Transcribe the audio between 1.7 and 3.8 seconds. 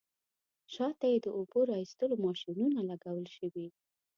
ایستلو ماشینونه لګول شوي.